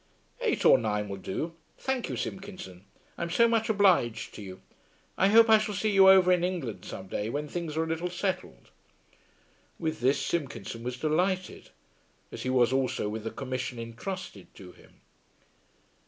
[0.39, 1.53] "Eight or nine will do.
[1.77, 2.85] Thank you, Simpkinson.
[3.19, 4.59] I'm so much obliged to you.
[5.15, 7.87] I hope I shall see you over in England some day when things are a
[7.87, 8.71] little settled."
[9.77, 11.69] With this Simpkinson was delighted,
[12.31, 15.01] as he was also with the commission entrusted to him.